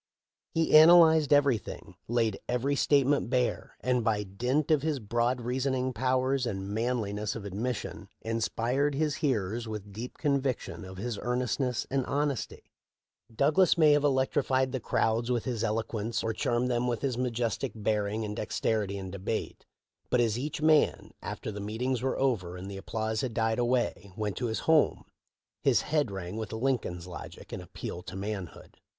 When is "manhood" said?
28.15-28.77